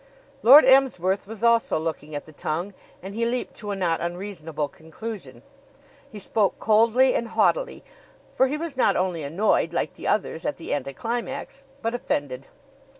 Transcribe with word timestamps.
Lord 0.41 0.65
Emsworth 0.65 1.27
was 1.27 1.43
also 1.43 1.77
looking 1.77 2.15
at 2.15 2.25
the 2.25 2.31
tongue 2.31 2.73
and 3.03 3.13
he 3.13 3.23
leaped 3.23 3.53
to 3.57 3.69
a 3.69 3.75
not 3.75 4.01
unreasonable 4.01 4.67
conclusion. 4.67 5.43
He 6.11 6.17
spoke 6.17 6.57
coldly 6.57 7.13
and 7.13 7.27
haughtily; 7.27 7.83
for 8.33 8.47
he 8.47 8.57
was 8.57 8.75
not 8.75 8.97
only 8.97 9.21
annoyed, 9.21 9.73
like 9.73 9.93
the 9.93 10.07
others, 10.07 10.43
at 10.43 10.57
the 10.57 10.73
anticlimax, 10.73 11.65
but 11.83 11.93
offended. 11.93 12.47